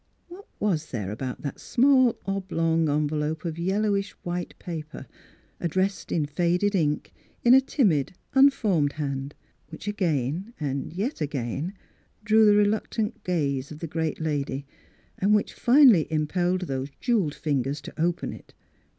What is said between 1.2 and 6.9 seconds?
that small oblong envelope of yellowish white paper, addressed in faded